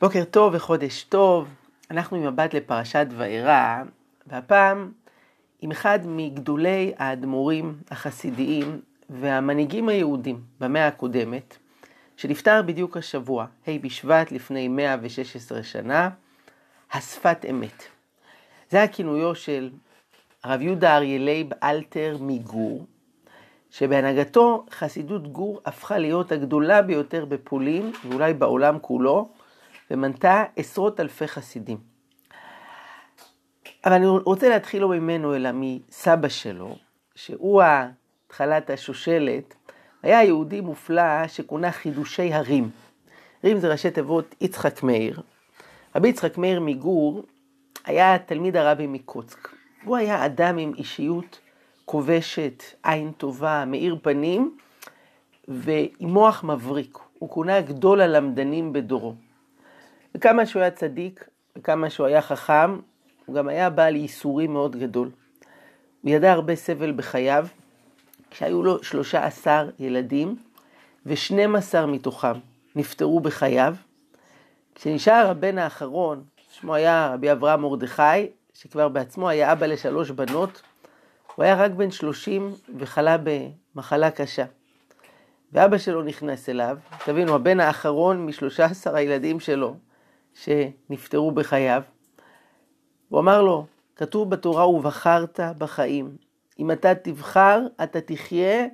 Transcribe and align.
בוקר 0.00 0.24
טוב 0.24 0.54
וחודש 0.54 1.02
טוב, 1.02 1.48
אנחנו 1.90 2.16
עם 2.16 2.26
מבט 2.26 2.54
לפרשת 2.54 3.06
וארא, 3.16 3.82
והפעם 4.26 4.92
עם 5.60 5.70
אחד 5.70 5.98
מגדולי 6.04 6.92
האדמו"רים 6.98 7.76
החסידיים 7.90 8.80
והמנהיגים 9.10 9.88
היהודים 9.88 10.40
במאה 10.60 10.86
הקודמת, 10.86 11.56
שנפטר 12.16 12.62
בדיוק 12.62 12.96
השבוע, 12.96 13.46
ה' 13.66 13.78
בשבט 13.82 14.32
לפני 14.32 14.68
116 14.68 15.62
שנה, 15.62 16.10
השפת 16.92 17.44
אמת. 17.50 17.82
זה 18.70 18.82
הכינויו 18.82 19.34
של 19.34 19.70
הרב 20.44 20.60
יהודה 20.60 20.96
אריה 20.96 21.18
לייב 21.18 21.48
אלתר 21.62 22.16
מגור, 22.20 22.86
שבהנהגתו 23.70 24.66
חסידות 24.70 25.32
גור 25.32 25.60
הפכה 25.64 25.98
להיות 25.98 26.32
הגדולה 26.32 26.82
ביותר 26.82 27.24
בפולין 27.24 27.92
ואולי 28.08 28.34
בעולם 28.34 28.78
כולו, 28.80 29.28
ומנתה 29.90 30.44
עשרות 30.56 31.00
אלפי 31.00 31.26
חסידים. 31.26 31.78
אבל 33.84 33.92
אני 33.92 34.06
רוצה 34.06 34.48
להתחיל 34.48 34.82
לא 34.82 34.88
ממנו, 34.88 35.34
אלא 35.34 35.50
מסבא 35.52 36.28
שלו, 36.28 36.76
שהוא 37.14 37.62
התחלת 37.62 38.70
השושלת, 38.70 39.54
היה 40.02 40.24
יהודי 40.24 40.60
מופלא 40.60 41.28
שכונה 41.28 41.72
חידושי 41.72 42.32
הרים. 42.32 42.70
רים 43.44 43.58
זה 43.58 43.68
ראשי 43.68 43.90
תיבות 43.90 44.34
יצחק 44.40 44.82
מאיר. 44.82 45.20
רבי 45.96 46.08
יצחק 46.08 46.38
מאיר 46.38 46.60
מגור 46.60 47.22
היה 47.84 48.18
תלמיד 48.18 48.56
הרבי 48.56 48.86
מקוצק. 48.86 49.48
הוא 49.84 49.96
היה 49.96 50.26
אדם 50.26 50.58
עם 50.58 50.72
אישיות 50.74 51.40
כובשת, 51.84 52.62
עין 52.82 53.12
טובה, 53.12 53.64
מאיר 53.66 53.96
פנים, 54.02 54.56
ועם 55.48 56.08
מוח 56.08 56.44
מבריק. 56.44 56.98
הוא 57.18 57.30
כונה 57.30 57.60
גדול 57.60 58.00
הלמדנים 58.00 58.72
בדורו. 58.72 59.14
וכמה 60.16 60.46
שהוא 60.46 60.62
היה 60.62 60.70
צדיק, 60.70 61.28
וכמה 61.58 61.90
שהוא 61.90 62.06
היה 62.06 62.22
חכם, 62.22 62.78
הוא 63.26 63.36
גם 63.36 63.48
היה 63.48 63.70
בעל 63.70 63.96
ייסורים 63.96 64.52
מאוד 64.52 64.76
גדול. 64.76 65.10
הוא 66.02 66.10
ידע 66.10 66.32
הרבה 66.32 66.56
סבל 66.56 66.92
בחייו, 66.92 67.46
כשהיו 68.30 68.62
לו 68.62 68.82
13 68.82 69.64
ילדים, 69.78 70.36
ו-12 71.06 71.86
מתוכם 71.86 72.32
נפטרו 72.76 73.20
בחייו. 73.20 73.74
כשנשאר 74.74 75.30
הבן 75.30 75.58
האחרון, 75.58 76.24
שמו 76.50 76.74
היה 76.74 77.10
רבי 77.14 77.32
אברהם 77.32 77.60
מרדכי, 77.60 78.26
שכבר 78.54 78.88
בעצמו 78.88 79.28
היה 79.28 79.52
אבא 79.52 79.66
לשלוש 79.66 80.10
בנות, 80.10 80.62
הוא 81.34 81.44
היה 81.44 81.54
רק 81.54 81.70
בן 81.70 81.90
30 81.90 82.54
וחלה 82.78 83.16
במחלה 83.74 84.10
קשה. 84.10 84.44
ואבא 85.52 85.78
שלו 85.78 86.02
נכנס 86.02 86.48
אליו, 86.48 86.78
תבינו, 87.04 87.34
הבן 87.34 87.60
האחרון 87.60 88.26
משלושה 88.26 88.64
עשר 88.64 88.96
הילדים 88.96 89.40
שלו 89.40 89.76
שנפטרו 90.34 91.30
בחייו. 91.30 91.82
הוא 93.08 93.20
אמר 93.20 93.42
לו, 93.42 93.66
כתוב 93.96 94.30
בתורה, 94.30 94.68
ובחרת 94.68 95.40
בחיים. 95.58 96.16
אם 96.58 96.70
אתה 96.70 96.94
תבחר, 96.94 97.60
אתה 97.82 98.00
תחיה, 98.00 98.66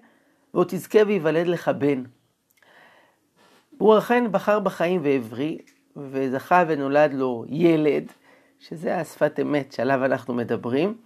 ועוד 0.54 0.66
תזכה 0.70 0.98
וייוולד 1.06 1.46
לך 1.46 1.68
בן. 1.68 2.02
הוא 3.78 3.98
אכן 3.98 4.32
בחר 4.32 4.60
בחיים 4.60 5.00
והבריא, 5.04 5.58
וזכה 5.96 6.64
ונולד 6.68 7.14
לו 7.14 7.44
ילד, 7.48 8.12
שזה 8.58 8.96
השפת 8.96 9.40
אמת 9.42 9.72
שעליו 9.72 10.04
אנחנו 10.04 10.34
מדברים. 10.34 10.96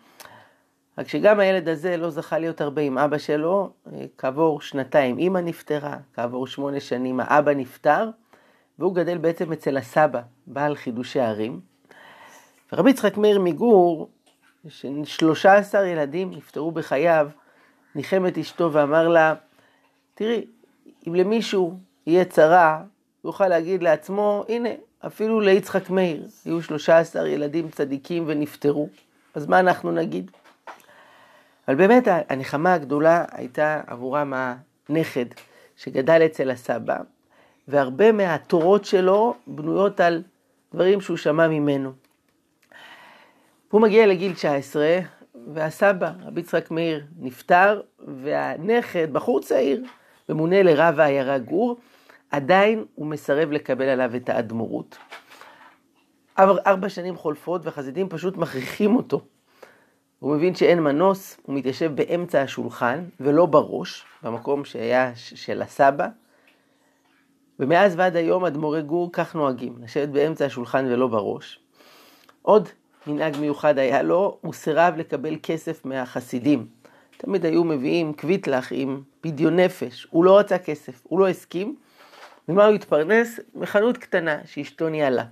רק 0.99 1.09
שגם 1.09 1.41
הילד 1.41 1.69
הזה 1.69 1.97
לא 1.97 2.11
זכה 2.11 2.39
להיות 2.39 2.61
הרבה 2.61 2.83
עם 2.83 2.99
אבא 2.99 3.19
שלו, 3.19 3.73
כעבור 4.19 4.61
שנתיים 4.61 5.19
אימא 5.19 5.39
נפטרה, 5.39 5.97
כעבור 6.15 6.47
שמונה 6.47 6.81
שנים 6.81 7.21
האבא 7.21 7.55
נפטר, 7.55 8.11
והוא 8.79 8.95
גדל 8.95 9.19
בעצם 9.19 9.53
אצל 9.53 9.77
הסבא, 9.77 10.21
בעל 10.47 10.77
חידושי 10.77 11.21
ערים. 11.21 11.61
ורבי 12.73 12.91
יצחק 12.91 13.17
מאיר 13.17 13.41
מגור, 13.41 14.11
שלושה 15.05 15.55
עשר 15.55 15.85
ילדים 15.85 16.31
נפטרו 16.31 16.73
בחייו, 16.73 17.29
ניחם 17.95 18.27
את 18.27 18.39
אשתו 18.39 18.73
ואמר 18.73 19.09
לה, 19.09 19.35
תראי, 20.15 20.45
אם 21.09 21.15
למישהו 21.15 21.79
יהיה 22.07 22.25
צרה, 22.25 22.83
הוא 23.23 23.29
יוכל 23.29 23.49
להגיד 23.49 23.83
לעצמו, 23.83 24.45
הנה, 24.49 24.69
אפילו 25.07 25.41
ליצחק 25.41 25.91
מאיר, 25.91 26.27
היו 26.45 26.63
שלושה 26.63 26.99
עשר 26.99 27.27
ילדים 27.27 27.69
צדיקים 27.69 28.25
ונפטרו, 28.27 28.89
אז 29.35 29.47
מה 29.47 29.61
אנחנו 29.61 29.93
נגיד? 29.93 30.31
אבל 31.69 31.77
באמת 31.77 32.09
הנחמה 32.29 32.75
הגדולה 32.75 33.25
הייתה 33.33 33.81
עבורם 33.87 34.33
הנכד 34.89 35.27
שגדל 35.77 36.23
אצל 36.27 36.51
הסבא, 36.51 36.97
והרבה 37.69 38.13
מהתורות 38.13 38.85
שלו 38.85 39.35
בנויות 39.47 40.01
על 40.01 40.23
דברים 40.75 41.01
שהוא 41.01 41.17
שמע 41.17 41.49
ממנו. 41.49 41.93
הוא 43.71 43.81
מגיע 43.81 44.07
לגיל 44.07 44.35
19, 44.35 44.99
והסבא, 45.55 46.13
רבי 46.27 46.41
יצחק 46.41 46.71
מאיר, 46.71 47.05
נפטר, 47.19 47.81
והנכד, 47.99 49.13
בחור 49.13 49.41
צעיר, 49.41 49.85
ממונה 50.29 50.63
לרב 50.63 51.01
העיירה 51.01 51.39
גור, 51.39 51.77
עדיין 52.31 52.85
הוא 52.95 53.07
מסרב 53.07 53.51
לקבל 53.51 53.85
עליו 53.85 54.17
את 54.17 54.29
האדמו"רות. 54.29 54.99
ארבע 56.39 56.89
שנים 56.89 57.17
חולפות 57.17 57.61
וחסידים 57.65 58.09
פשוט 58.09 58.37
מכריחים 58.37 58.97
אותו. 58.97 59.21
הוא 60.19 60.37
מבין 60.37 60.55
שאין 60.55 60.81
מנוס, 60.81 61.37
הוא 61.43 61.57
מתיישב 61.57 61.93
באמצע 61.95 62.43
השולחן 62.43 63.05
ולא 63.21 63.47
בראש, 63.47 64.05
במקום 64.23 64.65
שהיה 64.65 65.13
של 65.15 65.63
הסבא. 65.63 66.09
ומאז 67.61 67.95
ועד 67.97 68.17
היום 68.17 68.45
אדמו"רי 68.45 68.83
גור 68.83 69.11
כך 69.13 69.35
נוהגים, 69.35 69.77
לשבת 69.83 70.09
באמצע 70.09 70.45
השולחן 70.45 70.87
ולא 70.89 71.07
בראש. 71.07 71.59
עוד 72.43 72.69
מנהג 73.07 73.37
מיוחד 73.37 73.79
היה 73.79 74.03
לו, 74.03 74.39
הוא 74.41 74.53
סירב 74.53 74.95
לקבל 74.97 75.37
כסף 75.43 75.85
מהחסידים. 75.85 76.67
תמיד 77.17 77.45
היו 77.45 77.65
מביאים 77.65 78.13
קוויטלח 78.13 78.69
עם 78.71 79.03
פדיון 79.21 79.57
נפש, 79.57 80.07
הוא 80.11 80.25
לא 80.25 80.39
רצה 80.39 80.59
כסף, 80.59 81.03
הוא 81.03 81.19
לא 81.19 81.29
הסכים. 81.29 81.77
ממה 82.49 82.67
הוא 82.67 82.75
התפרנס? 82.75 83.41
מחנות 83.55 83.99
קטנה 83.99 84.39
שאשתו 84.45 84.89
ניהלה. 84.89 85.25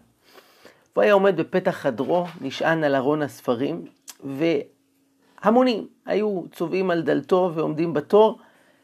הוא 0.95 1.03
היה 1.03 1.13
עומד 1.13 1.37
בפתח 1.37 1.71
חדרו, 1.71 2.27
נשען 2.41 2.85
על 2.85 2.95
ארון 2.95 3.23
הספרים, 3.23 3.85
והמונים 4.25 5.87
היו 6.07 6.43
צובעים 6.53 6.91
על 6.91 7.03
דלתו 7.03 7.53
ועומדים 7.55 7.95
בתור, 7.95 8.39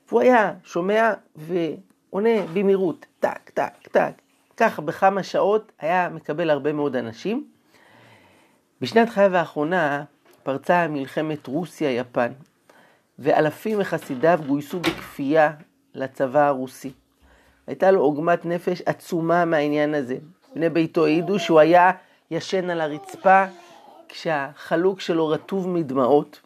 והוא 0.09 0.21
היה 0.21 0.53
שומע 0.65 1.13
ועונה 1.37 2.47
במהירות, 2.53 3.07
טק, 3.21 3.51
טק, 3.51 3.89
טק. 3.93 4.13
כך 4.57 4.79
בכמה 4.79 5.23
שעות 5.23 5.73
היה 5.81 6.09
מקבל 6.09 6.51
הרבה 6.51 6.73
מאוד 6.73 6.97
אנשים. 6.97 7.47
בשנת 8.81 9.09
חייו 9.09 9.37
האחרונה 9.37 10.05
פרצה 10.43 10.89
מלחמת 10.89 11.47
רוסיה-יפן, 11.47 12.33
ואלפים 13.19 13.79
מחסידיו 13.79 14.41
גויסו 14.47 14.81
בכפייה 14.81 15.53
לצבא 15.95 16.47
הרוסי. 16.47 16.93
הייתה 17.67 17.91
לו 17.91 18.01
עוגמת 18.01 18.45
נפש 18.45 18.83
עצומה 18.87 19.45
מהעניין 19.45 19.95
הזה. 19.95 20.17
בני 20.55 20.69
ביתו 20.69 21.05
העידו 21.05 21.39
שהוא 21.39 21.61
היה 21.61 21.91
ישן 22.31 22.71
על 22.71 22.81
הרצפה 22.81 23.45
כשהחלוק 24.09 25.01
שלו 25.01 25.29
רטוב 25.29 25.69
מדמעות, 25.69 26.41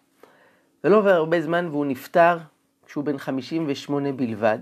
ולא 0.84 0.96
עובר 0.96 1.14
הרבה 1.14 1.40
זמן 1.40 1.66
והוא 1.66 1.86
נפטר 1.86 2.38
כשהוא 2.86 3.04
בן 3.04 3.18
58 3.18 4.12
בלבד. 4.12 4.58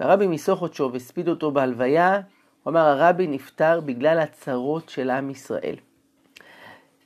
והרבי 0.00 0.26
מסוכותשוב 0.26 0.94
הספיד 0.94 1.28
אותו 1.28 1.50
בהלוויה, 1.50 2.20
הוא 2.62 2.70
אמר 2.70 2.80
הרבי 2.80 3.26
נפטר 3.26 3.80
בגלל 3.80 4.18
הצרות 4.18 4.88
של 4.88 5.10
עם 5.10 5.30
ישראל. 5.30 5.76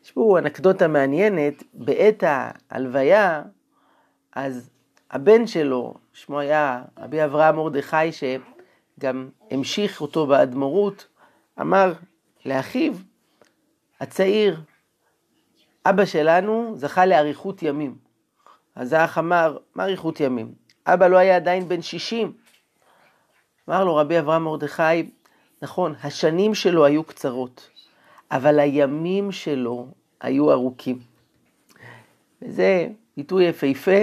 יש 0.04 0.12
פה 0.12 0.38
אנקדוטה 0.38 0.88
מעניינת, 0.88 1.62
בעת 1.74 2.24
ההלוויה, 2.26 3.42
אז 4.32 4.70
הבן 5.10 5.46
שלו, 5.46 5.94
שמו 6.12 6.38
היה 6.38 6.82
רבי 6.98 7.24
אברהם 7.24 7.56
מרדכי, 7.56 8.12
שגם 8.12 9.28
המשיך 9.50 10.00
אותו 10.00 10.26
באדמו"רות, 10.26 11.06
אמר 11.60 11.92
לאחיו 12.46 12.92
הצעיר, 14.00 14.60
אבא 15.86 16.04
שלנו 16.04 16.72
זכה 16.76 17.06
לאריכות 17.06 17.62
ימים. 17.62 17.96
אז 18.74 18.92
האח 18.92 19.18
אמר, 19.18 19.56
מה 19.74 19.84
אריכות 19.84 20.20
ימים? 20.20 20.54
אבא 20.86 21.06
לא 21.06 21.16
היה 21.16 21.36
עדיין 21.36 21.68
בן 21.68 21.82
60. 21.82 22.32
אמר 23.68 23.84
לו 23.84 23.96
רבי 23.96 24.18
אברהם 24.18 24.44
מרדכי, 24.44 25.10
נכון, 25.62 25.94
השנים 26.04 26.54
שלו 26.54 26.84
היו 26.84 27.04
קצרות, 27.04 27.70
אבל 28.30 28.58
הימים 28.58 29.32
שלו 29.32 29.86
היו 30.20 30.52
ארוכים. 30.52 30.98
וזה 32.42 32.88
ביטוי 33.16 33.44
יפהפה. 33.44 34.00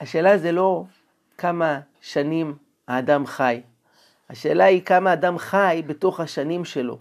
השאלה 0.00 0.38
זה 0.38 0.52
לא 0.52 0.84
כמה 1.38 1.80
שנים 2.00 2.56
האדם 2.88 3.26
חי, 3.26 3.60
השאלה 4.30 4.64
היא 4.64 4.82
כמה 4.82 5.12
אדם 5.12 5.38
חי 5.38 5.82
בתוך 5.86 6.20
השנים 6.20 6.64
שלו. 6.64 6.98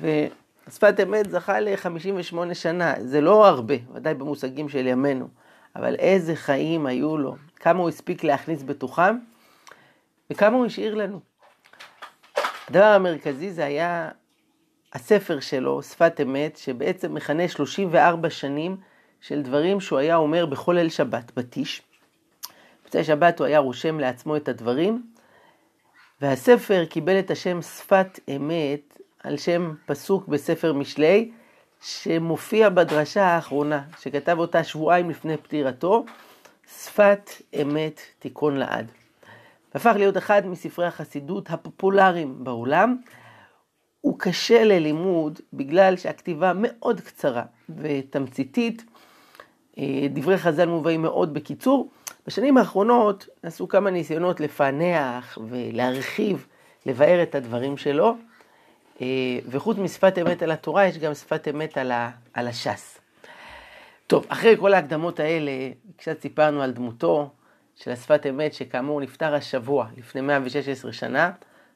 ושפת 0.00 1.00
אמת 1.02 1.30
זכה 1.30 1.60
ל-58 1.60 2.54
שנה, 2.54 2.94
זה 2.98 3.20
לא 3.20 3.46
הרבה, 3.46 3.74
ודאי 3.94 4.14
במושגים 4.14 4.68
של 4.68 4.86
ימינו, 4.86 5.28
אבל 5.76 5.94
איזה 5.94 6.36
חיים 6.36 6.86
היו 6.86 7.18
לו, 7.18 7.36
כמה 7.56 7.80
הוא 7.80 7.88
הספיק 7.88 8.24
להכניס 8.24 8.62
בתוכם, 8.62 9.16
וכמה 10.30 10.56
הוא 10.56 10.66
השאיר 10.66 10.94
לנו. 10.94 11.20
הדבר 12.68 12.84
המרכזי 12.84 13.50
זה 13.50 13.64
היה 13.64 14.10
הספר 14.92 15.40
שלו, 15.40 15.82
שפת 15.82 16.20
אמת, 16.22 16.56
שבעצם 16.56 17.14
מכנה 17.14 17.48
34 17.48 18.30
שנים 18.30 18.76
של 19.20 19.42
דברים 19.42 19.80
שהוא 19.80 19.98
היה 19.98 20.16
אומר 20.16 20.46
בכל 20.46 20.72
ליל 20.72 20.88
שבת, 20.88 21.32
בתיש. 21.36 21.82
בצד 22.86 23.02
שבת 23.02 23.38
הוא 23.38 23.46
היה 23.46 23.58
רושם 23.58 24.00
לעצמו 24.00 24.36
את 24.36 24.48
הדברים, 24.48 25.06
והספר 26.20 26.84
קיבל 26.84 27.18
את 27.18 27.30
השם 27.30 27.62
שפת 27.62 28.20
אמת 28.36 28.98
על 29.22 29.36
שם 29.36 29.74
פסוק 29.86 30.28
בספר 30.28 30.72
משלי, 30.72 31.30
שמופיע 31.80 32.68
בדרשה 32.68 33.24
האחרונה, 33.24 33.82
שכתב 34.00 34.36
אותה 34.38 34.64
שבועיים 34.64 35.10
לפני 35.10 35.36
פטירתו, 35.36 36.04
שפת 36.84 37.30
אמת 37.62 38.00
תיכון 38.18 38.56
לעד. 38.56 39.03
והפך 39.74 39.92
להיות 39.96 40.16
אחד 40.16 40.46
מספרי 40.46 40.86
החסידות 40.86 41.50
הפופולריים 41.50 42.44
בעולם. 42.44 42.96
הוא 44.00 44.18
קשה 44.18 44.64
ללימוד 44.64 45.40
בגלל 45.52 45.96
שהכתיבה 45.96 46.52
מאוד 46.56 47.00
קצרה 47.00 47.42
ותמציתית. 47.78 48.84
אה, 49.78 50.06
דברי 50.10 50.38
חז"ל 50.38 50.68
מובאים 50.68 51.02
מאוד 51.02 51.34
בקיצור. 51.34 51.90
בשנים 52.26 52.58
האחרונות 52.58 53.28
נעשו 53.44 53.68
כמה 53.68 53.90
ניסיונות 53.90 54.40
לפענח 54.40 55.38
ולהרחיב, 55.48 56.46
לבאר 56.86 57.22
את 57.22 57.34
הדברים 57.34 57.76
שלו. 57.76 58.16
אה, 59.00 59.06
וחוץ 59.48 59.78
משפת 59.78 60.18
אמת 60.18 60.42
על 60.42 60.50
התורה, 60.50 60.86
יש 60.86 60.98
גם 60.98 61.14
שפת 61.14 61.48
אמת 61.48 61.78
על, 61.78 61.92
ה, 61.92 62.10
על 62.34 62.48
הש"ס. 62.48 63.00
טוב, 64.06 64.26
אחרי 64.28 64.56
כל 64.56 64.74
ההקדמות 64.74 65.20
האלה, 65.20 65.50
קצת 65.96 66.20
סיפרנו 66.20 66.62
על 66.62 66.72
דמותו 66.72 67.30
של 67.76 67.90
השפת 67.90 68.26
אמת, 68.28 68.54
שכאמור 68.54 69.00
נפטר 69.00 69.34
השבוע, 69.34 69.86
לפני 69.96 70.20
116 70.20 70.92
שנה, 70.92 71.26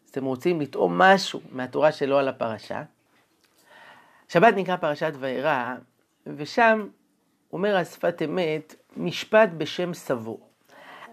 אז 0.05 0.11
אתם 0.11 0.25
רוצים 0.25 0.61
לטעום 0.61 0.99
משהו 0.99 1.41
מהתורה 1.53 1.93
שלו 1.93 2.19
על 2.19 2.29
הפרשה. 2.29 2.83
שבת 4.29 4.55
נקרא 4.57 4.77
פרשת 4.77 5.13
וירא, 5.19 5.75
ושם 6.27 6.89
אומר 7.53 7.77
השפת 7.77 8.23
אמת 8.25 8.75
משפט 8.97 9.49
בשם 9.59 9.95
סבו. 9.95 10.39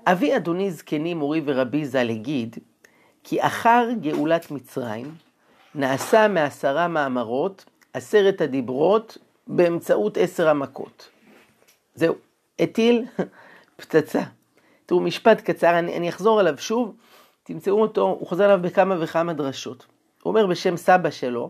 אבי 0.06 0.36
אדוני 0.36 0.72
זקני 0.72 1.14
מורי 1.14 1.42
ורבי 1.46 1.86
ז"ל 1.86 2.10
הגיד, 2.10 2.56
כי 3.24 3.42
אחר 3.42 3.88
גאולת 4.02 4.52
מצרים, 4.52 5.16
נעשה 5.76 6.28
מעשרה 6.28 6.88
מאמרות, 6.88 7.66
עשרת 7.94 8.42
הדיברות, 8.42 9.18
באמצעות 9.48 10.18
עשר 10.18 10.50
המכות. 10.50 11.10
זהו, 11.96 12.16
הטיל 12.60 13.06
פצצה. 13.78 14.22
תראו, 14.86 15.00
משפט 15.00 15.42
קצר, 15.42 15.80
אני, 15.80 15.98
אני 15.98 16.10
אחזור 16.10 16.40
עליו 16.40 16.58
שוב, 16.58 16.96
תמצאו 17.44 17.82
אותו, 17.82 18.02
הוא 18.02 18.28
חוזר 18.28 18.44
עליו 18.44 18.60
בכמה 18.62 18.96
וכמה 19.00 19.34
דרשות. 19.34 19.86
הוא 20.24 20.32
אומר 20.32 20.48
בשם 20.48 20.78
סבא 20.78 21.10
שלו, 21.10 21.50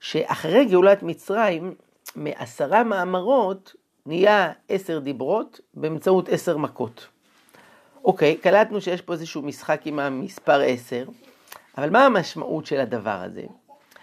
שאחרי 0.00 0.64
גאולת 0.64 1.02
מצרים, 1.02 1.74
מעשרה 2.16 2.84
מאמרות 2.84 3.74
נהיה 4.06 4.52
עשר 4.68 4.98
דיברות 4.98 5.60
באמצעות 5.74 6.28
עשר 6.28 6.56
מכות. 6.56 7.06
אוקיי, 8.04 8.36
קלטנו 8.36 8.80
שיש 8.80 9.02
פה 9.02 9.12
איזשהו 9.12 9.42
משחק 9.42 9.80
עם 9.84 9.98
המספר 9.98 10.60
עשר, 10.60 11.04
אבל 11.78 11.90
מה 11.90 12.06
המשמעות 12.06 12.66
של 12.66 12.80
הדבר 12.80 13.20
הזה? 13.22 13.42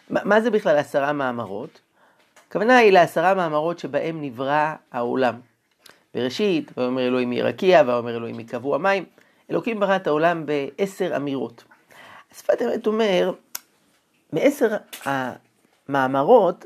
מה, 0.09 0.19
מה 0.23 0.41
זה 0.41 0.51
בכלל 0.51 0.77
עשרה 0.77 1.13
מאמרות? 1.13 1.81
הכוונה 2.47 2.77
היא 2.77 2.91
לעשרה 2.91 3.33
מאמרות 3.33 3.79
שבהם 3.79 4.21
נברא 4.21 4.73
העולם. 4.91 5.35
בראשית, 6.15 6.71
ואומר 6.77 7.07
אלוהים 7.07 7.29
מרקיע, 7.29 7.81
ואומר 7.85 8.17
אלוהים 8.17 8.37
מקבוע 8.37 8.77
מים. 8.77 9.05
אלוקים 9.51 9.79
ברא 9.79 9.95
את 9.95 10.07
העולם 10.07 10.45
בעשר 10.45 11.15
אמירות. 11.15 11.63
שפת 12.37 12.61
אמת 12.61 12.87
אומר, 12.87 13.31
מעשר 14.33 14.67
המאמרות 15.05 16.65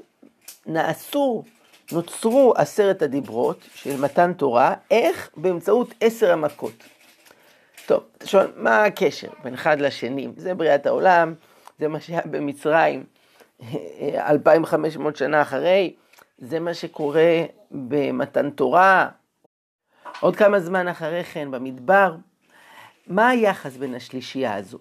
נעשו, 0.66 1.44
נוצרו 1.92 2.54
עשרת 2.58 3.02
הדיברות 3.02 3.68
של 3.76 4.02
מתן 4.02 4.34
תורה, 4.34 4.74
איך? 4.92 5.30
באמצעות 5.38 5.94
עשר 6.02 6.32
המכות. 6.32 6.84
טוב, 7.86 8.04
אתה 8.18 8.28
שואל, 8.28 8.48
מה 8.56 8.84
הקשר 8.84 9.28
בין 9.44 9.54
אחד 9.54 9.82
לשני? 9.82 10.28
זה 10.38 10.54
בריאת 10.54 10.86
העולם, 10.86 11.34
זה 11.80 11.88
מה 11.88 12.00
שהיה 12.00 12.22
במצרים 12.26 13.04
2,500 14.04 15.16
שנה 15.16 15.42
אחרי, 15.42 15.94
זה 16.38 16.60
מה 16.60 16.74
שקורה 16.74 17.44
במתן 17.72 18.50
תורה, 18.50 19.10
עוד 20.20 20.36
כמה 20.36 20.60
זמן 20.60 20.88
אחרי 20.88 21.24
כן 21.24 21.52
במדבר. 21.52 22.16
מה 23.08 23.30
היחס 23.30 23.78
בין 23.78 23.96
השלישייה 23.96 24.56
הזו? 24.56 24.78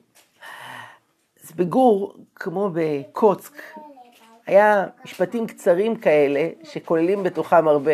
אז 1.45 1.53
בגור, 1.53 2.15
כמו 2.35 2.71
בקוצק, 2.75 3.63
היה 4.47 4.87
משפטים 5.05 5.47
קצרים 5.47 5.97
כאלה 5.97 6.49
שכוללים 6.65 7.23
בתוכם 7.23 7.69
הרבה. 7.69 7.93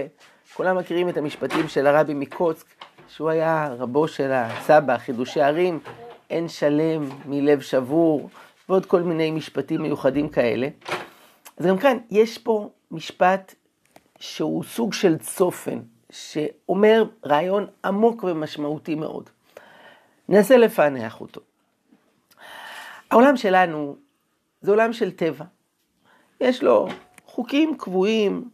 כולם 0.54 0.78
מכירים 0.78 1.08
את 1.08 1.16
המשפטים 1.16 1.68
של 1.68 1.86
הרבי 1.86 2.14
מקוצק, 2.14 2.66
שהוא 3.08 3.30
היה 3.30 3.74
רבו 3.78 4.08
של 4.08 4.30
הסבא, 4.32 4.98
חידושי 4.98 5.40
ערים, 5.40 5.78
אין 6.30 6.48
שלם 6.48 7.08
מלב 7.26 7.60
שבור, 7.60 8.28
ועוד 8.68 8.86
כל 8.86 9.02
מיני 9.02 9.30
משפטים 9.30 9.82
מיוחדים 9.82 10.28
כאלה. 10.28 10.68
אז 11.56 11.66
גם 11.66 11.78
כאן 11.78 11.96
יש 12.10 12.38
פה 12.38 12.70
משפט 12.90 13.54
שהוא 14.18 14.64
סוג 14.64 14.92
של 14.92 15.18
צופן, 15.18 15.80
שאומר 16.14 17.04
רעיון 17.26 17.66
עמוק 17.84 18.24
ומשמעותי 18.24 18.94
מאוד. 18.94 19.30
ננסה 20.28 20.56
לפענח 20.56 21.20
אותו. 21.20 21.40
העולם 23.10 23.36
שלנו 23.36 23.96
זה 24.60 24.70
עולם 24.70 24.92
של 24.92 25.10
טבע. 25.10 25.44
יש 26.40 26.62
לו 26.62 26.88
חוקים 27.26 27.76
קבועים, 27.78 28.50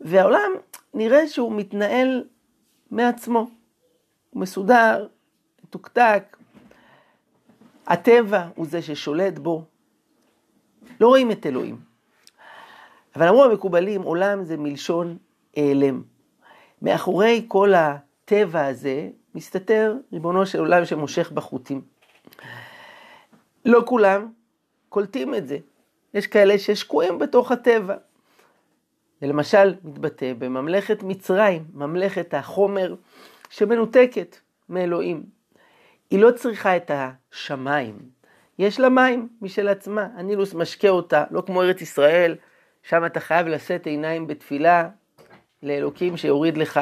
והעולם 0.00 0.52
נראה 0.94 1.28
שהוא 1.28 1.52
מתנהל 1.52 2.24
מעצמו. 2.90 3.50
הוא 4.30 4.40
מסודר, 4.40 5.06
מתוקתק. 5.64 6.36
הטבע 7.86 8.48
הוא 8.54 8.66
זה 8.66 8.82
ששולט 8.82 9.38
בו. 9.38 9.64
לא 11.00 11.06
רואים 11.06 11.30
את 11.30 11.46
אלוהים. 11.46 11.80
אבל 13.16 13.28
אמרו 13.28 13.44
המקובלים, 13.44 14.02
עולם 14.02 14.44
זה 14.44 14.56
מלשון 14.56 15.16
העלם. 15.56 16.13
מאחורי 16.84 17.44
כל 17.48 17.72
הטבע 17.74 18.66
הזה 18.66 19.08
מסתתר 19.34 19.94
ריבונו 20.12 20.46
של 20.46 20.58
עולם 20.58 20.84
שמושך 20.84 21.32
בחוטים. 21.32 21.80
לא 23.64 23.82
כולם 23.86 24.32
קולטים 24.88 25.34
את 25.34 25.48
זה. 25.48 25.58
יש 26.14 26.26
כאלה 26.26 26.58
ששקועים 26.58 27.18
בתוך 27.18 27.52
הטבע. 27.52 27.96
זה 29.20 29.26
למשל 29.26 29.74
מתבטא 29.84 30.32
בממלכת 30.38 31.02
מצרים, 31.02 31.64
ממלכת 31.74 32.34
החומר 32.34 32.94
שמנותקת 33.50 34.36
מאלוהים. 34.68 35.22
היא 36.10 36.18
לא 36.18 36.30
צריכה 36.30 36.76
את 36.76 36.90
השמיים, 36.94 37.98
יש 38.58 38.80
לה 38.80 38.88
מים 38.88 39.28
משל 39.42 39.68
עצמה, 39.68 40.08
הנילוס 40.16 40.54
משקה 40.54 40.88
אותה, 40.88 41.24
לא 41.30 41.42
כמו 41.46 41.62
ארץ 41.62 41.80
ישראל, 41.80 42.36
שם 42.82 43.06
אתה 43.06 43.20
חייב 43.20 43.46
לשאת 43.46 43.86
עיניים 43.86 44.26
בתפילה 44.26 44.88
לאלוקים 45.64 46.16
שיוריד 46.16 46.56
לך 46.56 46.80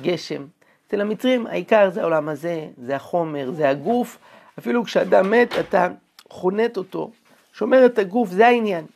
גשם. 0.00 0.46
אצל 0.86 1.00
המצרים 1.00 1.46
העיקר 1.46 1.90
זה 1.90 2.00
העולם 2.00 2.28
הזה, 2.28 2.68
זה 2.76 2.96
החומר, 2.96 3.50
זה 3.50 3.68
הגוף, 3.68 4.18
אפילו 4.58 4.84
כשאדם 4.84 5.30
מת 5.30 5.58
אתה 5.60 5.88
חונט 6.30 6.76
אותו, 6.76 7.10
שומר 7.52 7.86
את 7.86 7.98
הגוף, 7.98 8.28
זה 8.28 8.46
העניין. 8.46 8.86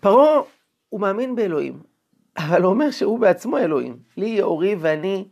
פרעה 0.00 0.40
הוא 0.88 1.00
מאמין 1.00 1.36
באלוהים, 1.36 1.78
אבל 2.38 2.62
הוא 2.62 2.70
אומר 2.72 2.90
שהוא 2.90 3.18
בעצמו 3.18 3.58
אלוהים. 3.58 3.96
לי 4.16 4.26
יאורי 4.26 4.74
ואני 4.74 5.24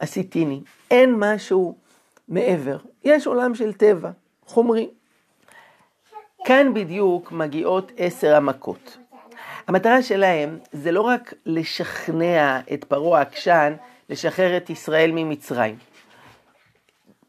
עשיתיני. 0.00 0.60
אין 0.90 1.14
משהו 1.18 1.76
מעבר. 2.28 2.76
יש 3.04 3.26
עולם 3.26 3.54
של 3.54 3.72
טבע, 3.72 4.10
חומרי. 4.46 4.88
כאן 6.44 6.74
בדיוק 6.74 7.32
מגיעות 7.32 7.92
עשר 7.96 8.36
המכות. 8.36 8.98
המטרה 9.66 10.02
שלהם 10.02 10.58
זה 10.72 10.92
לא 10.92 11.00
רק 11.00 11.34
לשכנע 11.46 12.60
את 12.72 12.84
פרעה 12.84 13.18
העקשן 13.18 13.74
לשחרר 14.08 14.56
את 14.56 14.70
ישראל 14.70 15.10
ממצרים. 15.12 15.76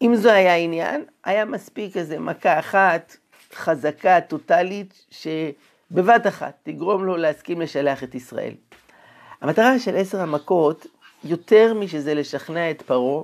אם 0.01 0.15
זה 0.15 0.33
היה 0.33 0.53
העניין, 0.53 1.03
היה 1.23 1.45
מספיק 1.45 1.97
איזה 1.97 2.19
מכה 2.19 2.59
אחת 2.59 3.17
חזקה, 3.53 4.21
טוטאלית, 4.21 5.05
שבבת 5.11 6.27
אחת 6.27 6.53
תגרום 6.63 7.05
לו 7.05 7.17
להסכים 7.17 7.61
לשלח 7.61 8.03
את 8.03 8.15
ישראל. 8.15 8.53
המטרה 9.41 9.79
של 9.79 9.95
עשר 9.95 10.21
המכות, 10.21 10.85
יותר 11.23 11.73
משזה 11.73 12.13
לשכנע 12.13 12.71
את 12.71 12.81
פרעה, 12.81 13.23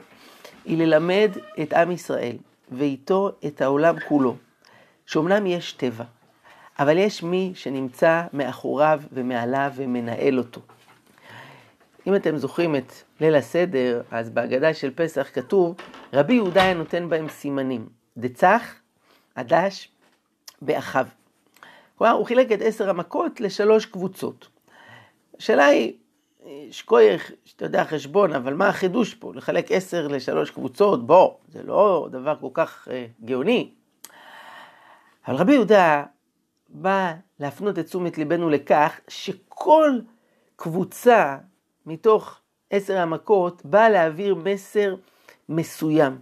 היא 0.66 0.78
ללמד 0.78 1.32
את 1.62 1.74
עם 1.74 1.92
ישראל, 1.92 2.36
ואיתו 2.72 3.32
את 3.46 3.62
העולם 3.62 3.96
כולו, 4.08 4.36
שאומנם 5.06 5.48
יש 5.48 5.74
טבע, 5.74 6.04
אבל 6.82 6.98
יש 6.98 7.24
מי 7.24 7.52
שנמצא 7.56 8.22
מאחוריו 8.34 9.02
ומעליו 9.12 9.72
ומנהל 9.76 10.38
אותו. 10.38 10.62
אם 12.08 12.16
אתם 12.16 12.38
זוכרים 12.38 12.76
את 12.76 12.94
ליל 13.20 13.36
הסדר, 13.36 14.02
אז 14.12 14.30
בהגדה 14.30 14.74
של 14.74 14.92
פסח 14.96 15.30
כתוב, 15.34 15.76
רבי 16.14 16.34
יהודה 16.34 16.64
היה 16.64 16.74
נותן 16.74 17.10
בהם 17.10 17.30
סימנים, 17.30 17.90
דצח 18.18 18.76
הדש 19.36 19.90
באחיו. 20.62 21.06
כלומר, 21.96 22.14
הוא 22.14 22.26
חילק 22.26 22.52
את 22.52 22.60
עשר 22.62 22.90
המכות 22.90 23.42
לשלוש 23.42 23.86
קבוצות. 23.86 24.48
השאלה 25.38 25.66
היא, 25.66 25.94
שכוייך, 26.72 27.32
שאתה 27.46 27.66
יודע 27.66 27.84
חשבון, 27.84 28.34
אבל 28.34 28.54
מה 28.54 28.68
החידוש 28.68 29.14
פה? 29.14 29.32
לחלק 29.36 29.72
עשר 29.72 30.08
לשלוש 30.08 30.52
קבוצות? 30.52 31.08
בוא, 31.08 31.34
זה 31.48 31.64
לא 31.64 32.08
דבר 32.12 32.36
כל 32.40 32.50
כך 32.54 32.88
אה, 32.92 33.06
גאוני. 33.26 33.72
אבל 35.28 35.36
רבי 35.36 35.54
יהודה 35.54 36.04
בא 36.74 37.14
להפנות 37.40 37.80
את 37.80 37.86
תשומת 37.86 38.18
ליבנו 38.18 38.50
לכך 38.50 39.00
שכל 39.08 40.00
קבוצה 40.56 41.38
מתוך 41.86 42.40
עשר 42.70 42.98
המכות 42.98 43.66
באה 43.66 43.90
להעביר 43.90 44.36
מסר 44.36 44.96
מסוים. 45.50 46.18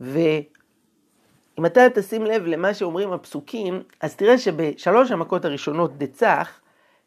ואם 0.00 1.66
אתה 1.66 1.80
תשים 1.94 2.24
לב 2.24 2.42
למה 2.46 2.74
שאומרים 2.74 3.12
הפסוקים, 3.12 3.82
אז 4.00 4.16
תראה 4.16 4.38
שבשלוש 4.38 5.10
המכות 5.10 5.44
הראשונות 5.44 5.98
דצח, 5.98 6.60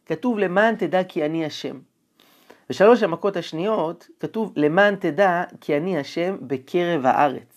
כתוב 0.06 0.40
למען 0.40 0.76
תדע 0.76 1.04
כי 1.04 1.26
אני 1.26 1.46
השם. 1.46 1.80
בשלוש 2.70 3.04
המכות 3.04 3.38
השניות 3.38 4.08
כתוב 4.20 4.54
למען 4.56 4.96
תדע 4.96 5.44
כי 5.62 5.78
אני 5.78 6.00
השם 6.00 6.38
בקרב 6.42 7.06
הארץ. 7.06 7.51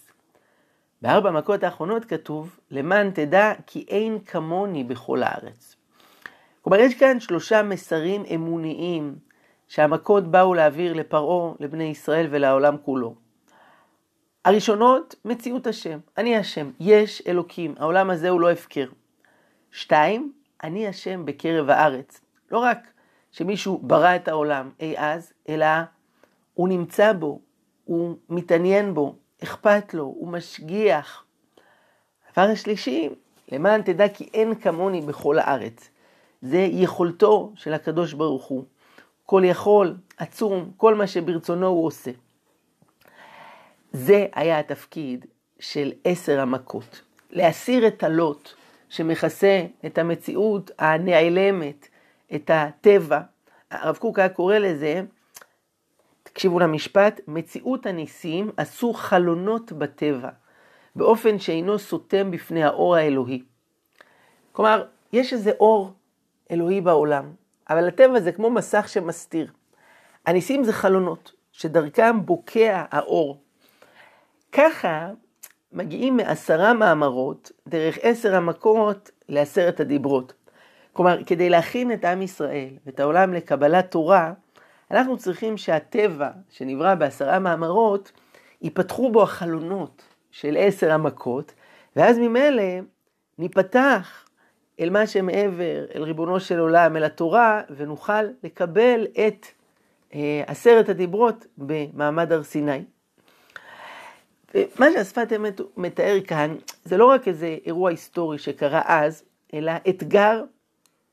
בארבע 1.04 1.28
המכות 1.28 1.62
האחרונות 1.62 2.04
כתוב 2.04 2.58
למען 2.70 3.10
תדע 3.10 3.52
כי 3.66 3.84
אין 3.88 4.18
כמוני 4.18 4.84
בכל 4.84 5.22
הארץ. 5.22 5.76
כלומר 6.62 6.78
יש 6.78 6.94
כאן 6.94 7.20
שלושה 7.20 7.62
מסרים 7.62 8.24
אמוניים 8.34 9.14
שהמכות 9.68 10.24
באו 10.30 10.54
להעביר 10.54 10.92
לפרעה, 10.92 11.52
לבני 11.60 11.84
ישראל 11.84 12.26
ולעולם 12.30 12.76
כולו. 12.84 13.14
הראשונות, 14.44 15.14
מציאות 15.24 15.66
השם. 15.66 15.98
אני 16.18 16.36
השם, 16.36 16.70
יש 16.80 17.22
אלוקים, 17.26 17.74
העולם 17.78 18.10
הזה 18.10 18.28
הוא 18.28 18.40
לא 18.40 18.50
הפקר. 18.50 18.86
שתיים, 19.70 20.32
אני 20.62 20.88
השם 20.88 21.24
בקרב 21.24 21.70
הארץ. 21.70 22.20
לא 22.50 22.58
רק 22.58 22.78
שמישהו 23.32 23.78
ברא 23.82 24.16
את 24.16 24.28
העולם 24.28 24.70
אי 24.80 24.94
אז, 24.98 25.32
אלא 25.48 25.66
הוא 26.54 26.68
נמצא 26.68 27.12
בו, 27.12 27.40
הוא 27.84 28.16
מתעניין 28.28 28.94
בו, 28.94 29.16
אכפת 29.42 29.94
לו, 29.94 30.02
הוא 30.04 30.28
משגיח. 30.28 31.24
הדבר 32.28 32.50
השלישי, 32.52 33.08
למען 33.52 33.82
תדע 33.82 34.08
כי 34.08 34.28
אין 34.34 34.54
כמוני 34.54 35.00
בכל 35.00 35.38
הארץ. 35.38 35.90
זה 36.42 36.58
יכולתו 36.70 37.52
של 37.56 37.74
הקדוש 37.74 38.12
ברוך 38.12 38.44
הוא. 38.44 38.64
כל 39.26 39.42
יכול, 39.44 39.96
עצום, 40.16 40.70
כל 40.76 40.94
מה 40.94 41.06
שברצונו 41.06 41.66
הוא 41.66 41.86
עושה. 41.86 42.10
זה 43.92 44.26
היה 44.34 44.58
התפקיד 44.58 45.26
של 45.60 45.92
עשר 46.04 46.40
המכות. 46.40 47.00
להסיר 47.30 47.86
את 47.86 48.02
הלוט 48.02 48.50
שמכסה 48.88 49.64
את 49.86 49.98
המציאות 49.98 50.70
הנעלמת, 50.78 51.88
את 52.34 52.50
הטבע. 52.54 53.20
הרב 53.70 53.96
קוק 53.96 54.18
היה 54.18 54.28
קורא 54.28 54.58
לזה, 54.58 55.02
תקשיבו 56.34 56.58
למשפט, 56.58 57.20
מציאות 57.28 57.86
הניסים 57.86 58.50
עשו 58.56 58.92
חלונות 58.92 59.72
בטבע, 59.72 60.28
באופן 60.96 61.38
שאינו 61.38 61.78
סותם 61.78 62.30
בפני 62.30 62.64
האור 62.64 62.96
האלוהי. 62.96 63.42
כלומר, 64.52 64.84
יש 65.12 65.32
איזה 65.32 65.52
אור 65.60 65.92
אלוהי 66.50 66.80
בעולם, 66.80 67.32
אבל 67.70 67.88
הטבע 67.88 68.20
זה 68.20 68.32
כמו 68.32 68.50
מסך 68.50 68.88
שמסתיר. 68.88 69.52
הניסים 70.26 70.64
זה 70.64 70.72
חלונות, 70.72 71.32
שדרכם 71.52 72.26
בוקע 72.26 72.84
האור. 72.90 73.42
ככה 74.52 75.10
מגיעים 75.72 76.16
מעשרה 76.16 76.72
מאמרות, 76.72 77.52
דרך 77.68 77.98
עשר 78.02 78.34
המכות, 78.34 79.10
לעשרת 79.28 79.80
הדיברות. 79.80 80.32
כלומר, 80.92 81.24
כדי 81.24 81.50
להכין 81.50 81.92
את 81.92 82.04
עם 82.04 82.22
ישראל 82.22 82.78
ואת 82.86 83.00
העולם 83.00 83.34
לקבלת 83.34 83.90
תורה, 83.90 84.32
אנחנו 84.90 85.16
צריכים 85.16 85.56
שהטבע 85.56 86.30
שנברא 86.50 86.94
בעשרה 86.94 87.38
מאמרות, 87.38 88.12
ייפתחו 88.62 89.12
בו 89.12 89.22
החלונות 89.22 90.02
של 90.30 90.56
עשר 90.58 90.92
המכות, 90.92 91.54
ואז 91.96 92.18
ממילא 92.18 92.62
ניפתח 93.38 94.24
אל 94.80 94.90
מה 94.90 95.06
שמעבר, 95.06 95.84
אל 95.94 96.02
ריבונו 96.02 96.40
של 96.40 96.58
עולם, 96.58 96.96
אל 96.96 97.04
התורה, 97.04 97.62
ונוכל 97.76 98.22
לקבל 98.42 99.06
את 99.26 99.46
אה, 100.14 100.42
עשרת 100.46 100.88
הדיברות 100.88 101.46
במעמד 101.58 102.32
הר 102.32 102.42
סיני. 102.42 102.84
ומה 104.54 104.86
שהשפת 104.92 105.32
אמת 105.36 105.60
מתאר 105.76 106.16
כאן, 106.26 106.56
זה 106.84 106.96
לא 106.96 107.06
רק 107.06 107.28
איזה 107.28 107.56
אירוע 107.66 107.90
היסטורי 107.90 108.38
שקרה 108.38 108.82
אז, 108.84 109.24
אלא 109.54 109.72
אתגר 109.88 110.44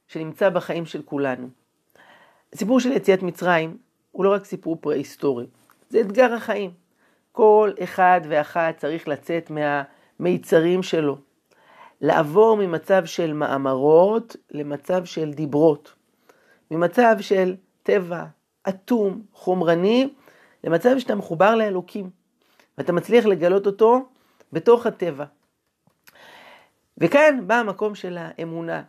שנמצא 0.07 0.49
בחיים 0.49 0.85
של 0.85 1.01
כולנו. 1.01 1.60
הסיפור 2.53 2.79
של 2.79 2.91
יציאת 2.91 3.24
מצרים 3.24 3.77
הוא 4.12 4.25
לא 4.25 4.34
רק 4.34 4.46
סיפור 4.46 4.77
פרה-היסטורי, 4.81 5.46
זה 5.89 6.01
אתגר 6.01 6.34
החיים. 6.34 6.72
כל 7.31 7.72
אחד 7.84 8.22
ואחת 8.29 8.77
צריך 8.77 9.08
לצאת 9.08 9.51
מהמיצרים 10.20 10.84
שלו, 10.84 11.17
לעבור 12.01 12.58
ממצב 12.58 13.05
של 13.05 13.34
מאמרות 13.34 14.36
למצב 14.51 15.05
של 15.05 15.31
דיברות, 15.34 15.93
ממצב 16.72 17.15
של 17.20 17.55
טבע 17.84 18.25
אטום, 18.70 19.22
חומרני, 19.34 20.13
למצב 20.63 21.00
שאתה 21.00 21.15
מחובר 21.15 21.55
לאלוקים, 21.55 22.10
ואתה 22.77 22.93
מצליח 22.93 23.25
לגלות 23.25 23.65
אותו 23.65 24.10
בתוך 24.53 24.86
הטבע. 24.86 25.25
וכאן 26.98 27.48
בא 27.48 27.55
המקום 27.55 27.96
של 27.96 28.17
האמונה, 28.20 28.84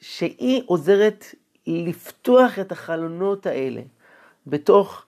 שהיא 0.00 0.62
עוזרת 0.66 1.24
לפתוח 1.66 2.58
את 2.58 2.72
החלונות 2.72 3.46
האלה 3.46 3.82
בתוך 4.46 5.06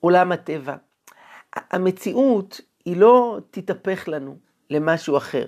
עולם 0.00 0.32
הטבע. 0.32 0.76
המציאות 1.54 2.60
היא 2.84 2.96
לא 2.96 3.38
תתהפך 3.50 4.08
לנו 4.08 4.36
למשהו 4.70 5.16
אחר, 5.16 5.46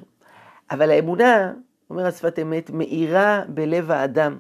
אבל 0.71 0.90
האמונה, 0.90 1.52
אומר 1.90 2.07
השפת 2.07 2.38
אמת, 2.38 2.71
מאירה 2.71 3.42
בלב 3.49 3.90
האדם, 3.90 4.38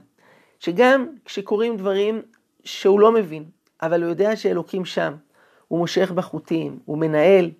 שגם 0.58 1.06
כשקורים 1.24 1.76
דברים 1.76 2.22
שהוא 2.64 3.00
לא 3.00 3.12
מבין, 3.12 3.44
אבל 3.82 4.02
הוא 4.02 4.10
יודע 4.10 4.36
שאלוקים 4.36 4.84
שם, 4.84 5.14
הוא 5.68 5.78
מושך 5.78 6.10
בחוטים, 6.10 6.78
הוא 6.84 6.98
מנהל, 6.98 7.50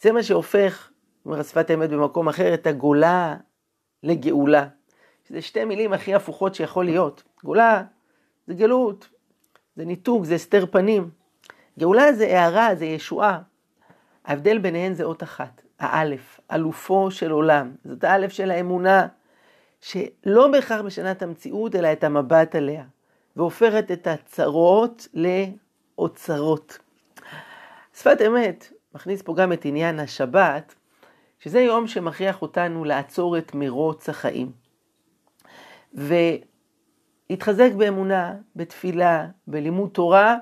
זה 0.00 0.12
מה 0.12 0.22
שהופך, 0.22 0.90
אומר 1.26 1.40
השפת 1.40 1.70
אמת 1.70 1.90
במקום 1.90 2.28
אחר, 2.28 2.54
את 2.54 2.66
הגולה 2.66 3.36
לגאולה. 4.02 4.66
שזה 5.30 5.42
שתי 5.42 5.64
מילים 5.64 5.92
הכי 5.92 6.14
הפוכות 6.14 6.54
שיכול 6.54 6.84
להיות. 6.84 7.22
גאולה 7.44 7.82
זה 8.46 8.54
גלות, 8.54 9.08
זה 9.76 9.84
ניתוק, 9.84 10.24
זה 10.24 10.34
הסתר 10.34 10.66
פנים. 10.70 11.10
גאולה 11.78 12.12
זה 12.12 12.24
הערה, 12.24 12.74
זה 12.74 12.84
ישועה. 12.84 13.38
ההבדל 14.24 14.58
ביניהן 14.58 14.94
זה 14.94 15.04
אות 15.04 15.22
אחת, 15.22 15.62
האלף, 15.78 16.40
אלופו 16.52 17.10
של 17.10 17.30
עולם. 17.30 17.72
זאת 17.84 18.04
האלף 18.04 18.32
של 18.32 18.50
האמונה, 18.50 19.06
שלא 19.80 20.48
בהכרח 20.52 20.80
משנה 20.80 21.10
את 21.10 21.22
המציאות, 21.22 21.74
אלא 21.74 21.92
את 21.92 22.04
המבט 22.04 22.54
עליה, 22.54 22.84
והופכת 23.36 23.90
את 23.90 24.06
הצרות 24.06 25.08
לאוצרות. 25.14 26.78
שפת 27.94 28.18
אמת 28.26 28.72
מכניס 28.94 29.22
פה 29.22 29.34
גם 29.34 29.52
את 29.52 29.64
עניין 29.64 30.00
השבת, 30.00 30.74
שזה 31.38 31.60
יום 31.60 31.86
שמכריח 31.86 32.42
אותנו 32.42 32.84
לעצור 32.84 33.38
את 33.38 33.54
מרוץ 33.54 34.08
החיים. 34.08 34.69
ולהתחזק 35.94 37.70
באמונה, 37.76 38.34
בתפילה, 38.56 39.26
בלימוד 39.46 39.90
תורה, 39.90 40.36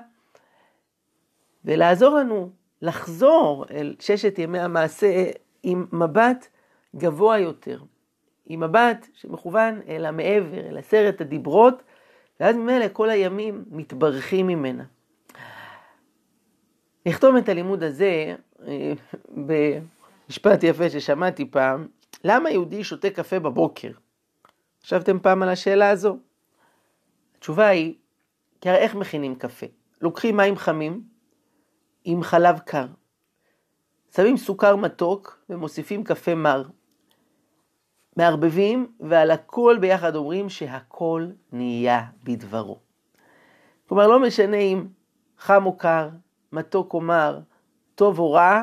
ולעזור 1.65 2.15
לנו 2.15 2.49
לחזור 2.81 3.65
אל 3.71 3.95
ששת 3.99 4.39
ימי 4.39 4.59
המעשה 4.59 5.25
עם 5.63 5.85
מבט 5.91 6.47
גבוה 6.95 7.39
יותר, 7.39 7.81
עם 8.45 8.59
מבט 8.59 9.07
שמכוון 9.13 9.81
אל 9.87 10.05
המעבר, 10.05 10.67
אל 10.69 10.77
עשרת 10.77 11.21
הדיברות, 11.21 11.83
ואז 12.39 12.55
ממילא 12.55 12.85
כל 12.93 13.09
הימים 13.09 13.65
מתברכים 13.71 14.47
ממנה. 14.47 14.83
נכתום 17.05 17.37
את 17.37 17.49
הלימוד 17.49 17.83
הזה 17.83 18.35
אה, 18.67 18.93
במשפט 19.29 20.63
יפה 20.63 20.89
ששמעתי 20.89 21.45
פעם, 21.45 21.87
למה 22.23 22.49
יהודי 22.51 22.83
שותה 22.83 23.09
קפה 23.09 23.39
בבוקר? 23.39 23.91
חשבתם 24.83 25.19
פעם 25.19 25.43
על 25.43 25.49
השאלה 25.49 25.89
הזו? 25.89 26.17
התשובה 27.37 27.67
היא, 27.67 27.95
כי 28.61 28.69
הרי 28.69 28.77
איך 28.77 28.95
מכינים 28.95 29.35
קפה? 29.35 29.65
לוקחים 30.01 30.37
מים 30.37 30.55
חמים 30.55 31.03
עם 32.03 32.23
חלב 32.23 32.59
קר, 32.59 32.85
שמים 34.15 34.37
סוכר 34.37 34.75
מתוק 34.75 35.43
ומוסיפים 35.49 36.03
קפה 36.03 36.35
מר. 36.35 36.63
מערבבים 38.17 38.91
ועל 38.99 39.31
הכל 39.31 39.77
ביחד 39.81 40.15
אומרים 40.15 40.49
שהכל 40.49 41.27
נהיה 41.51 42.05
בדברו. 42.23 42.79
כלומר, 43.87 44.07
לא 44.07 44.19
משנה 44.19 44.57
אם 44.57 44.87
חם 45.37 45.65
או 45.65 45.77
קר, 45.77 46.09
מתוק 46.51 46.93
או 46.93 47.01
מר, 47.01 47.39
טוב 47.95 48.19
או 48.19 48.31
רע, 48.31 48.61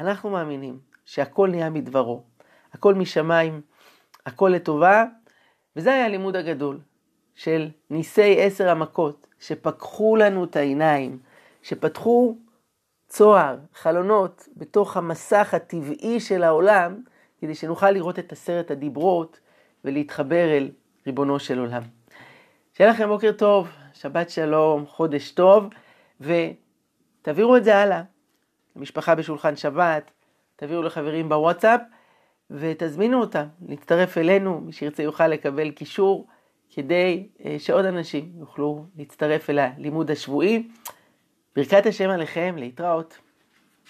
אנחנו 0.00 0.30
מאמינים 0.30 0.78
שהכל 1.04 1.48
נהיה 1.50 1.70
מדברו. 1.70 2.22
הכל 2.72 2.94
משמיים, 2.94 3.60
הכל 4.26 4.52
לטובה, 4.54 5.04
וזה 5.76 5.92
היה 5.92 6.06
הלימוד 6.06 6.36
הגדול 6.36 6.78
של 7.34 7.68
ניסי 7.90 8.36
עשר 8.40 8.68
המכות, 8.68 9.26
שפקחו 9.40 10.16
לנו 10.16 10.44
את 10.44 10.56
העיניים, 10.56 11.18
שפתחו 11.62 12.36
צוהר, 13.08 13.56
חלונות, 13.74 14.48
בתוך 14.56 14.96
המסך 14.96 15.54
הטבעי 15.54 16.20
של 16.20 16.42
העולם, 16.42 17.02
כדי 17.40 17.54
שנוכל 17.54 17.90
לראות 17.90 18.18
את 18.18 18.32
עשרת 18.32 18.70
הדיברות 18.70 19.40
ולהתחבר 19.84 20.56
אל 20.56 20.70
ריבונו 21.06 21.38
של 21.38 21.58
עולם. 21.58 21.82
שיהיה 22.74 22.90
לכם 22.90 23.08
בוקר 23.08 23.32
טוב, 23.32 23.68
שבת 23.92 24.30
שלום, 24.30 24.86
חודש 24.86 25.30
טוב, 25.30 25.64
ותעבירו 26.20 27.56
את 27.56 27.64
זה 27.64 27.76
הלאה. 27.76 28.02
למשפחה 28.76 29.14
בשולחן 29.14 29.56
שבת, 29.56 30.10
תעבירו 30.56 30.82
לחברים 30.82 31.28
בוואטסאפ, 31.28 31.80
ותזמינו 32.54 33.20
אותם 33.20 33.46
להצטרף 33.68 34.18
אלינו, 34.18 34.60
מי 34.60 34.72
שירצה 34.72 35.02
יוכל 35.02 35.28
לקבל 35.28 35.70
קישור, 35.70 36.26
כדי 36.70 37.28
אה, 37.44 37.56
שעוד 37.58 37.84
אנשים 37.84 38.32
יוכלו 38.38 38.84
להצטרף 38.96 39.50
אל 39.50 39.58
הלימוד 39.58 40.10
השבועי. 40.10 40.68
ברכת 41.56 41.86
השם 41.86 42.10
עליכם, 42.10 42.54
להתראות. 42.58 43.18